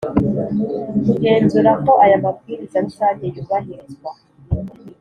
kugenzura 1.05 1.71
ko 1.83 1.91
aya 2.05 2.17
Mabwiriza 2.23 2.77
rusange 2.85 3.23
yubahirizwa 3.35 4.11